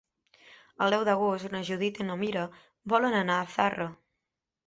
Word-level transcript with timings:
El 0.85 0.93
deu 0.95 1.03
d'agost 1.09 1.51
na 1.55 1.61
Judit 1.67 2.01
i 2.03 2.07
na 2.09 2.17
Mira 2.23 2.45
volen 2.95 3.19
anar 3.21 3.37
a 3.43 3.47
Zarra. 3.57 3.87